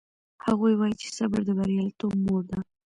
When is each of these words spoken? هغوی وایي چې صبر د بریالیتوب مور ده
هغوی 0.45 0.73
وایي 0.77 0.95
چې 1.01 1.07
صبر 1.17 1.39
د 1.45 1.49
بریالیتوب 1.57 2.13
مور 2.25 2.41
ده 2.49 2.59